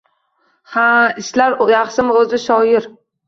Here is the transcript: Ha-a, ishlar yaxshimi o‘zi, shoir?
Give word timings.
Ha-a, 0.75 1.03
ishlar 1.23 1.57
yaxshimi 1.73 2.17
o‘zi, 2.23 2.41
shoir? 2.47 2.89